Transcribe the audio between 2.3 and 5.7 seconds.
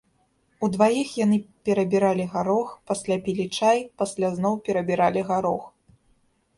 гарох, пасля пілі чай, пасля зноў перабіралі гарох.